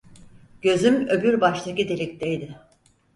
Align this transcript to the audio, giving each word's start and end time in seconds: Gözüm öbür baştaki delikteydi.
Gözüm 0.61 1.07
öbür 1.07 1.41
baştaki 1.41 1.89
delikteydi. 1.89 2.57